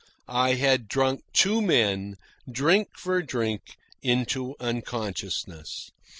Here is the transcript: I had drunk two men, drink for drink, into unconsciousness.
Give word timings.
I 0.27 0.55
had 0.55 0.87
drunk 0.87 1.21
two 1.31 1.61
men, 1.61 2.15
drink 2.51 2.87
for 2.97 3.21
drink, 3.21 3.77
into 4.01 4.55
unconsciousness. 4.59 5.91